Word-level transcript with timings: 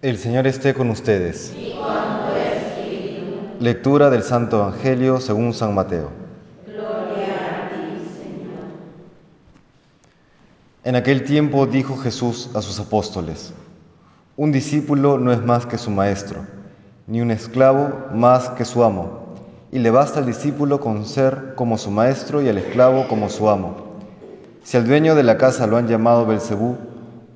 El 0.00 0.16
Señor 0.16 0.46
esté 0.46 0.74
con 0.74 0.90
ustedes. 0.90 1.52
Lectura 3.58 4.10
del 4.10 4.22
Santo 4.22 4.58
Evangelio 4.58 5.20
según 5.20 5.52
San 5.52 5.74
Mateo. 5.74 6.10
Gloria 6.64 7.66
a 7.66 7.68
ti, 7.68 8.04
Señor. 8.16 8.62
En 10.84 10.94
aquel 10.94 11.24
tiempo 11.24 11.66
dijo 11.66 11.96
Jesús 11.96 12.48
a 12.54 12.62
sus 12.62 12.78
apóstoles, 12.78 13.52
Un 14.36 14.52
discípulo 14.52 15.18
no 15.18 15.32
es 15.32 15.42
más 15.42 15.66
que 15.66 15.78
su 15.78 15.90
maestro, 15.90 16.46
ni 17.08 17.20
un 17.20 17.32
esclavo 17.32 18.06
más 18.14 18.50
que 18.50 18.64
su 18.64 18.84
amo, 18.84 19.34
y 19.72 19.80
le 19.80 19.90
basta 19.90 20.20
al 20.20 20.26
discípulo 20.26 20.78
con 20.78 21.06
ser 21.06 21.54
como 21.56 21.76
su 21.76 21.90
maestro 21.90 22.40
y 22.40 22.48
al 22.48 22.58
esclavo 22.58 23.08
como 23.08 23.28
su 23.28 23.50
amo. 23.50 23.74
Si 24.62 24.76
al 24.76 24.86
dueño 24.86 25.16
de 25.16 25.24
la 25.24 25.38
casa 25.38 25.66
lo 25.66 25.76
han 25.76 25.88
llamado 25.88 26.24
Belcebú, 26.24 26.76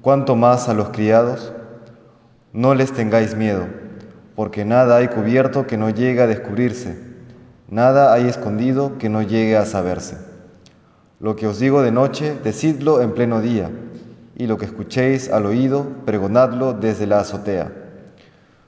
¿cuánto 0.00 0.36
más 0.36 0.68
a 0.68 0.74
los 0.74 0.90
criados? 0.90 1.52
No 2.54 2.74
les 2.74 2.92
tengáis 2.92 3.34
miedo, 3.34 3.66
porque 4.36 4.66
nada 4.66 4.98
hay 4.98 5.08
cubierto 5.08 5.66
que 5.66 5.78
no 5.78 5.88
llegue 5.88 6.20
a 6.20 6.26
descubrirse, 6.26 6.98
nada 7.70 8.12
hay 8.12 8.28
escondido 8.28 8.98
que 8.98 9.08
no 9.08 9.22
llegue 9.22 9.56
a 9.56 9.64
saberse. 9.64 10.18
Lo 11.18 11.34
que 11.34 11.46
os 11.46 11.58
digo 11.58 11.80
de 11.80 11.92
noche, 11.92 12.36
decidlo 12.44 13.00
en 13.00 13.12
pleno 13.12 13.40
día, 13.40 13.70
y 14.36 14.46
lo 14.46 14.58
que 14.58 14.66
escuchéis 14.66 15.30
al 15.30 15.46
oído, 15.46 15.86
pregonadlo 16.04 16.74
desde 16.74 17.06
la 17.06 17.20
azotea. 17.20 17.72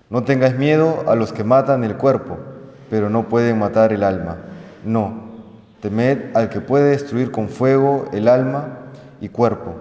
No 0.09 0.25
tengáis 0.25 0.57
miedo 0.57 1.05
a 1.07 1.15
los 1.15 1.35
que 1.35 1.45
matan 1.45 1.85
el 1.85 1.99
cuerpo, 1.99 2.39
pero 2.89 3.11
no 3.11 3.29
pueden 3.29 3.59
matar 3.59 3.93
el 3.93 4.03
alma. 4.03 4.39
No, 4.83 5.25
temed 5.83 6.35
al 6.35 6.49
que 6.49 6.63
puede 6.63 6.89
destruir 6.89 7.31
con 7.31 7.51
fuego 7.51 8.07
el 8.15 8.29
alma 8.29 8.79
y 9.21 9.29
cuerpo. 9.29 9.75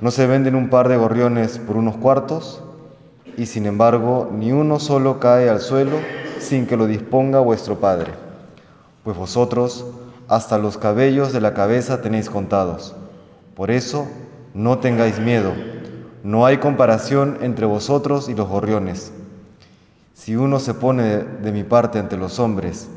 ¿No 0.00 0.12
se 0.12 0.28
venden 0.28 0.54
un 0.54 0.70
par 0.70 0.88
de 0.88 0.96
gorriones 0.96 1.58
por 1.58 1.76
unos 1.76 1.96
cuartos? 1.96 2.62
Y 3.36 3.46
sin 3.46 3.66
embargo 3.66 4.30
ni 4.32 4.52
uno 4.52 4.78
solo 4.78 5.20
cae 5.20 5.48
al 5.48 5.60
suelo 5.60 5.98
sin 6.38 6.66
que 6.66 6.76
lo 6.76 6.86
disponga 6.86 7.40
vuestro 7.40 7.78
Padre. 7.78 8.12
Pues 9.04 9.16
vosotros 9.16 9.84
hasta 10.28 10.58
los 10.58 10.78
cabellos 10.78 11.32
de 11.32 11.40
la 11.40 11.54
cabeza 11.54 12.02
tenéis 12.02 12.30
contados. 12.30 12.94
Por 13.54 13.70
eso 13.70 14.06
no 14.54 14.78
tengáis 14.78 15.18
miedo, 15.18 15.52
no 16.24 16.46
hay 16.46 16.58
comparación 16.58 17.38
entre 17.42 17.66
vosotros 17.66 18.28
y 18.28 18.34
los 18.34 18.48
gorriones. 18.48 19.12
Si 20.14 20.34
uno 20.34 20.58
se 20.58 20.74
pone 20.74 21.18
de 21.18 21.52
mi 21.52 21.62
parte 21.62 21.98
ante 21.98 22.16
los 22.16 22.38
hombres, 22.38 22.88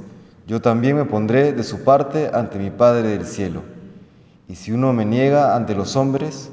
yo 0.48 0.62
también 0.62 0.96
me 0.96 1.06
pondré 1.06 1.54
de 1.54 1.64
su 1.64 1.84
parte 1.84 2.32
ante 2.34 2.58
mi 2.58 2.72
Padre 2.72 3.10
del 3.10 3.26
cielo. 3.26 3.62
Y 4.48 4.56
si 4.56 4.72
uno 4.72 4.94
me 4.94 5.06
niega 5.06 5.56
ante 5.56 5.76
los 5.76 5.96
hombres, 5.96 6.50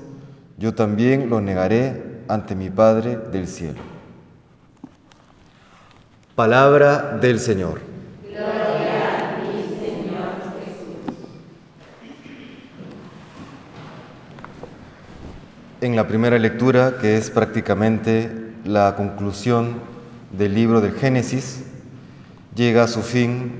yo 0.59 0.75
también 0.75 1.31
lo 1.31 1.41
negaré 1.41 2.06
ante 2.29 2.55
mi 2.55 2.71
Padre 2.71 3.17
del 3.33 3.47
cielo. 3.47 3.81
Palabra 6.35 7.19
del 7.21 7.41
Señor. 7.41 7.81
En 15.81 15.95
la 15.95 16.09
primera 16.09 16.39
lectura, 16.39 16.99
que 17.01 17.17
es 17.17 17.31
prácticamente 17.31 18.31
la 18.65 18.97
conclusión 18.97 19.77
del 20.37 20.55
libro 20.55 20.81
del 20.81 20.93
Génesis, 20.93 21.65
llega 22.55 22.85
a 22.85 22.89
su 22.89 23.03
fin 23.03 23.53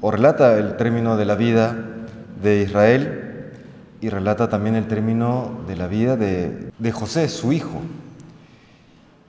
o 0.00 0.10
relata 0.10 0.58
el 0.58 0.76
término 0.76 1.16
de 1.16 1.24
la 1.26 1.34
vida 1.34 1.76
de 2.42 2.62
Israel 2.62 3.52
y 4.00 4.08
relata 4.08 4.48
también 4.48 4.74
el 4.74 4.86
término 4.86 5.60
de 5.66 5.76
la 5.76 5.86
vida 5.86 6.16
de, 6.16 6.70
de 6.78 6.92
José, 6.92 7.28
su 7.28 7.52
hijo 7.52 7.82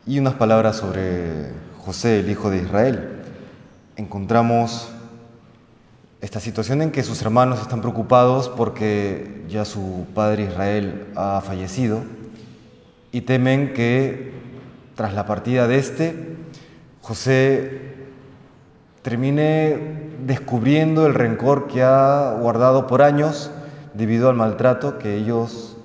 y 0.07 0.19
unas 0.19 0.35
palabras 0.35 0.77
sobre 0.77 1.51
José, 1.79 2.21
el 2.21 2.29
hijo 2.29 2.49
de 2.49 2.59
Israel. 2.59 3.09
Encontramos 3.97 4.87
esta 6.21 6.39
situación 6.39 6.81
en 6.81 6.91
que 6.91 7.03
sus 7.03 7.21
hermanos 7.21 7.59
están 7.59 7.81
preocupados 7.81 8.47
porque 8.47 9.43
ya 9.49 9.65
su 9.65 10.07
padre 10.15 10.45
Israel 10.45 11.07
ha 11.17 11.41
fallecido 11.41 12.03
y 13.11 13.21
temen 13.21 13.73
que 13.73 14.31
tras 14.95 15.13
la 15.13 15.25
partida 15.25 15.67
de 15.67 15.77
este, 15.77 16.37
José 17.01 17.81
termine 19.01 19.77
descubriendo 20.25 21.05
el 21.05 21.15
rencor 21.15 21.67
que 21.67 21.83
ha 21.83 22.37
guardado 22.39 22.87
por 22.87 23.01
años 23.01 23.51
debido 23.93 24.29
al 24.29 24.37
maltrato 24.37 24.99
que 24.99 25.15
ellos 25.17 25.75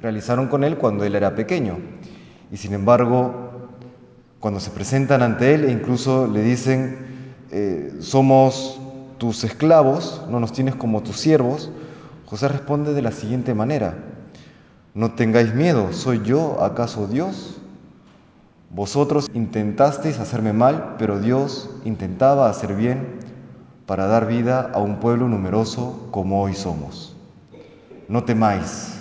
realizaron 0.00 0.46
con 0.46 0.62
él 0.62 0.78
cuando 0.78 1.04
él 1.04 1.16
era 1.16 1.34
pequeño. 1.34 1.78
Y 2.52 2.56
sin 2.56 2.72
embargo, 2.72 3.43
cuando 4.44 4.60
se 4.60 4.68
presentan 4.68 5.22
ante 5.22 5.54
Él 5.54 5.64
e 5.64 5.72
incluso 5.72 6.26
le 6.26 6.42
dicen, 6.42 6.98
eh, 7.50 7.96
somos 8.00 8.78
tus 9.16 9.42
esclavos, 9.42 10.20
no 10.28 10.38
nos 10.38 10.52
tienes 10.52 10.74
como 10.74 11.02
tus 11.02 11.16
siervos, 11.16 11.70
José 12.26 12.48
responde 12.48 12.92
de 12.92 13.00
la 13.00 13.10
siguiente 13.10 13.54
manera, 13.54 13.94
no 14.92 15.12
tengáis 15.12 15.54
miedo, 15.54 15.94
¿soy 15.94 16.20
yo 16.26 16.62
acaso 16.62 17.06
Dios? 17.06 17.56
Vosotros 18.68 19.30
intentasteis 19.32 20.18
hacerme 20.18 20.52
mal, 20.52 20.96
pero 20.98 21.20
Dios 21.20 21.70
intentaba 21.86 22.50
hacer 22.50 22.76
bien 22.76 23.20
para 23.86 24.08
dar 24.08 24.26
vida 24.26 24.70
a 24.74 24.78
un 24.78 24.96
pueblo 24.96 25.26
numeroso 25.26 26.06
como 26.10 26.42
hoy 26.42 26.52
somos. 26.52 27.16
No 28.08 28.24
temáis, 28.24 29.00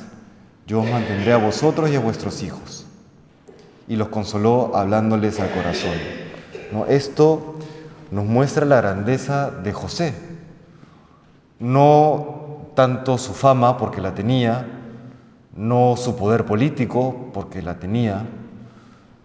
yo 0.67 0.79
os 0.79 0.89
mantendré 0.89 1.33
a 1.33 1.37
vosotros 1.37 1.89
y 1.89 1.97
a 1.97 1.99
vuestros 1.99 2.41
hijos 2.43 2.82
y 3.87 3.95
los 3.95 4.09
consoló 4.09 4.75
hablándoles 4.75 5.39
al 5.39 5.51
corazón. 5.51 5.93
Esto 6.87 7.55
nos 8.11 8.25
muestra 8.25 8.65
la 8.65 8.77
grandeza 8.77 9.51
de 9.51 9.73
José. 9.73 10.13
No 11.59 12.71
tanto 12.75 13.17
su 13.17 13.33
fama, 13.33 13.77
porque 13.77 14.01
la 14.01 14.13
tenía, 14.13 14.65
no 15.55 15.95
su 15.97 16.15
poder 16.15 16.45
político, 16.45 17.29
porque 17.33 17.61
la 17.61 17.79
tenía, 17.79 18.25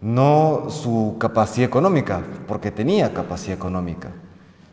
no 0.01 0.67
su 0.69 1.17
capacidad 1.19 1.67
económica, 1.67 2.23
porque 2.47 2.71
tenía 2.71 3.15
capacidad 3.15 3.57
económica, 3.57 4.11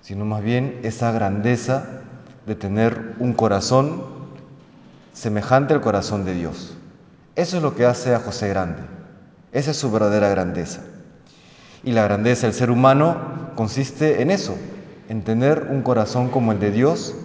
sino 0.01 0.25
más 0.25 0.43
bien 0.43 0.79
esa 0.83 1.11
grandeza 1.11 2.01
de 2.45 2.55
tener 2.55 3.15
un 3.19 3.33
corazón 3.33 4.03
semejante 5.13 5.73
al 5.73 5.81
corazón 5.81 6.25
de 6.25 6.35
Dios. 6.35 6.75
Eso 7.35 7.57
es 7.57 7.63
lo 7.63 7.75
que 7.75 7.85
hace 7.85 8.13
a 8.13 8.19
José 8.19 8.49
grande. 8.49 8.94
Esa 9.55 9.71
es 9.71 9.77
su 9.77 9.89
verdadera 9.89 10.27
grandeza. 10.27 10.81
Y 11.85 11.93
la 11.93 12.03
grandeza 12.03 12.45
del 12.45 12.53
ser 12.53 12.69
humano 12.69 13.15
consiste 13.55 14.21
en 14.21 14.29
eso, 14.29 14.53
en 15.07 15.23
tener 15.23 15.69
un 15.71 15.81
corazón 15.81 16.27
como 16.27 16.51
el 16.51 16.59
de 16.59 16.71
Dios 16.71 17.15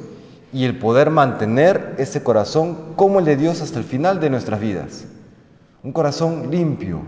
y 0.53 0.65
el 0.65 0.79
poder 0.79 1.11
mantener 1.11 1.97
ese 1.99 2.23
corazón 2.23 2.95
como 2.95 3.19
el 3.19 3.25
de 3.25 3.37
Dios 3.37 3.61
hasta 3.63 3.81
el 3.81 3.85
final 3.85 4.21
de 4.21 4.31
nuestras 4.31 4.61
vidas. 4.61 5.07
Un 5.83 5.91
corazón 5.91 6.53
limpio, 6.53 7.01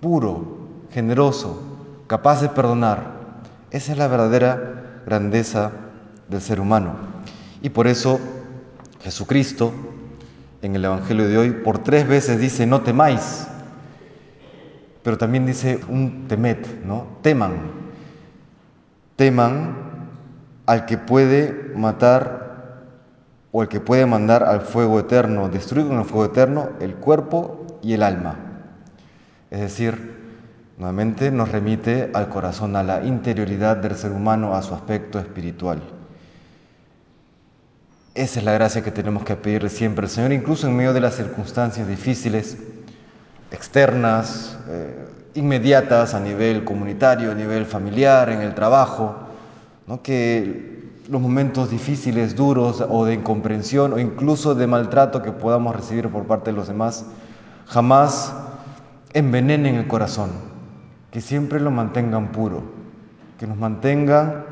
puro, 0.00 0.56
generoso, 0.92 1.60
capaz 2.06 2.40
de 2.40 2.48
perdonar. 2.48 3.34
Esa 3.70 3.92
es 3.92 3.98
la 3.98 4.08
verdadera 4.08 5.02
grandeza 5.04 5.72
del 6.30 6.40
ser 6.40 6.58
humano. 6.58 6.94
Y 7.60 7.68
por 7.68 7.86
eso 7.86 8.18
Jesucristo 9.02 9.74
en 10.62 10.74
el 10.74 10.86
Evangelio 10.86 11.28
de 11.28 11.36
hoy 11.36 11.50
por 11.50 11.80
tres 11.80 12.08
veces 12.08 12.40
dice, 12.40 12.64
no 12.64 12.80
temáis 12.80 13.48
pero 15.04 15.18
también 15.18 15.44
dice 15.44 15.78
un 15.88 16.26
temet, 16.26 16.82
¿no? 16.82 17.06
Teman. 17.20 17.52
Teman 19.16 19.76
al 20.64 20.86
que 20.86 20.96
puede 20.96 21.72
matar 21.76 22.80
o 23.52 23.62
el 23.62 23.68
que 23.68 23.80
puede 23.80 24.06
mandar 24.06 24.42
al 24.42 24.62
fuego 24.62 24.98
eterno, 24.98 25.50
destruir 25.50 25.86
con 25.86 25.98
el 25.98 26.06
fuego 26.06 26.24
eterno 26.24 26.70
el 26.80 26.94
cuerpo 26.94 27.78
y 27.82 27.92
el 27.92 28.02
alma. 28.02 28.36
Es 29.50 29.60
decir, 29.60 30.16
nuevamente 30.78 31.30
nos 31.30 31.52
remite 31.52 32.10
al 32.14 32.30
corazón, 32.30 32.74
a 32.74 32.82
la 32.82 33.04
interioridad 33.04 33.76
del 33.76 33.96
ser 33.96 34.10
humano, 34.10 34.56
a 34.56 34.62
su 34.62 34.74
aspecto 34.74 35.18
espiritual. 35.18 35.82
Esa 38.14 38.38
es 38.38 38.44
la 38.44 38.52
gracia 38.52 38.82
que 38.82 38.90
tenemos 38.90 39.22
que 39.22 39.36
pedirle 39.36 39.68
siempre 39.68 40.06
al 40.06 40.10
Señor, 40.10 40.32
incluso 40.32 40.66
en 40.66 40.76
medio 40.76 40.94
de 40.94 41.02
las 41.02 41.16
circunstancias 41.16 41.86
difíciles 41.86 42.56
externas, 43.50 44.58
eh, 44.68 45.06
inmediatas 45.34 46.14
a 46.14 46.20
nivel 46.20 46.64
comunitario, 46.64 47.32
a 47.32 47.34
nivel 47.34 47.66
familiar, 47.66 48.30
en 48.30 48.40
el 48.40 48.54
trabajo, 48.54 49.14
¿no? 49.86 50.02
que 50.02 50.74
los 51.08 51.20
momentos 51.20 51.70
difíciles, 51.70 52.34
duros 52.34 52.84
o 52.88 53.04
de 53.04 53.14
incomprensión 53.14 53.92
o 53.92 53.98
incluso 53.98 54.54
de 54.54 54.66
maltrato 54.66 55.22
que 55.22 55.32
podamos 55.32 55.76
recibir 55.76 56.08
por 56.08 56.24
parte 56.24 56.50
de 56.50 56.56
los 56.56 56.68
demás, 56.68 57.04
jamás 57.66 58.32
envenenen 59.12 59.74
el 59.74 59.86
corazón, 59.86 60.30
que 61.10 61.20
siempre 61.20 61.60
lo 61.60 61.70
mantengan 61.70 62.32
puro, 62.32 62.62
que 63.38 63.46
nos 63.46 63.56
mantengan 63.56 64.44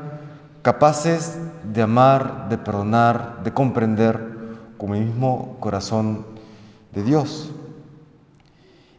capaces 0.61 1.37
de 1.73 1.81
amar, 1.81 2.49
de 2.49 2.57
perdonar, 2.57 3.43
de 3.43 3.51
comprender 3.51 4.33
con 4.77 4.95
el 4.95 5.05
mismo 5.05 5.57
corazón 5.59 6.25
de 6.93 7.03
Dios 7.03 7.51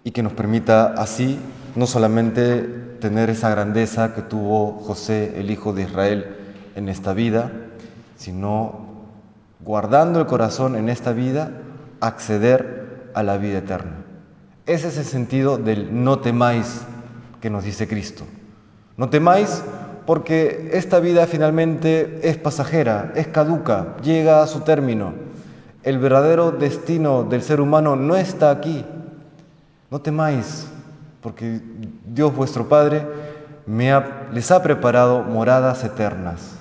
y 0.04 0.10
que 0.10 0.22
nos 0.22 0.34
permita 0.34 0.92
así 0.92 1.38
no 1.74 1.86
solamente 1.86 2.62
tener 3.00 3.30
esa 3.30 3.50
grandeza 3.50 4.14
que 4.14 4.22
tuvo 4.22 4.72
José, 4.72 5.40
el 5.40 5.50
hijo 5.50 5.72
de 5.72 5.82
Israel, 5.82 6.36
en 6.76 6.88
esta 6.88 7.14
vida, 7.14 7.50
sino 8.16 8.86
guardando 9.60 10.20
el 10.20 10.26
corazón 10.26 10.76
en 10.76 10.88
esta 10.88 11.12
vida, 11.12 11.50
acceder 12.00 13.10
a 13.14 13.22
la 13.22 13.38
vida 13.38 13.58
eterna. 13.58 14.04
Ese 14.66 14.88
es 14.88 14.98
el 14.98 15.04
sentido 15.04 15.56
del 15.58 16.04
no 16.04 16.20
temáis 16.20 16.82
que 17.40 17.50
nos 17.50 17.64
dice 17.64 17.88
Cristo. 17.88 18.24
No 18.96 19.08
temáis 19.08 19.62
porque 20.06 20.70
esta 20.72 21.00
vida 21.00 21.26
finalmente 21.26 22.20
es 22.22 22.36
pasajera, 22.36 23.12
es 23.14 23.26
caduca, 23.28 23.96
llega 24.02 24.42
a 24.42 24.46
su 24.46 24.60
término. 24.60 25.14
El 25.82 25.98
verdadero 25.98 26.52
destino 26.52 27.24
del 27.24 27.42
ser 27.42 27.60
humano 27.60 27.96
no 27.96 28.16
está 28.16 28.50
aquí. 28.50 28.84
No 29.94 30.00
temáis, 30.00 30.67
porque 31.20 31.61
Dios 32.05 32.35
vuestro 32.35 32.69
Padre 32.69 33.06
les 34.32 34.50
ha 34.50 34.61
preparado 34.61 35.23
moradas 35.23 35.85
eternas. 35.85 36.56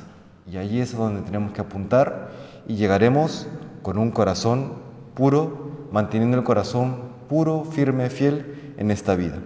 Y 0.46 0.58
allí 0.58 0.80
es 0.80 0.96
donde 0.96 1.24
tenemos 1.24 1.52
que 1.52 1.62
apuntar 1.62 2.30
y 2.68 2.76
llegaremos 2.76 3.48
con 3.82 3.98
un 3.98 4.12
corazón 4.12 4.74
puro, 5.16 5.88
manteniendo 5.92 6.38
el 6.38 6.44
corazón 6.44 6.96
puro, 7.28 7.64
firme, 7.64 8.12
fiel 8.12 8.76
en 8.78 8.92
esta 8.92 9.16
vida. 9.16 9.40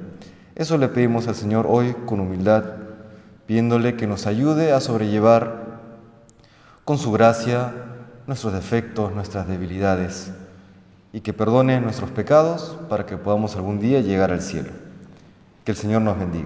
Eso 0.55 0.77
le 0.77 0.89
pedimos 0.89 1.29
al 1.29 1.35
Señor 1.35 1.65
hoy 1.69 1.95
con 2.07 2.19
humildad, 2.19 2.65
pidiéndole 3.45 3.95
que 3.95 4.05
nos 4.05 4.27
ayude 4.27 4.73
a 4.73 4.81
sobrellevar 4.81 5.79
con 6.83 6.97
su 6.97 7.13
gracia 7.13 7.71
nuestros 8.27 8.51
defectos, 8.51 9.15
nuestras 9.15 9.47
debilidades 9.47 10.33
y 11.17 11.21
que 11.21 11.33
perdone 11.33 11.81
nuestros 11.81 12.11
pecados 12.11 12.77
para 12.89 13.07
que 13.07 13.17
podamos 13.17 13.55
algún 13.55 13.79
día 13.79 14.01
llegar 14.01 14.31
al 14.31 14.39
cielo. 14.39 14.69
Que 15.65 15.71
el 15.71 15.77
Señor 15.77 16.03
nos 16.03 16.19
bendiga. 16.19 16.45